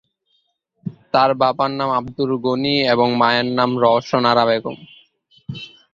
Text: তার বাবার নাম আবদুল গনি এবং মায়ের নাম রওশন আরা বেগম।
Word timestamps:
তার 1.13 1.31
বাবার 1.41 1.71
নাম 1.79 1.89
আবদুল 1.99 2.31
গনি 2.45 2.75
এবং 2.93 3.07
মায়ের 3.21 3.47
নাম 3.57 3.69
রওশন 3.83 4.23
আরা 4.31 4.43
বেগম। 4.49 4.77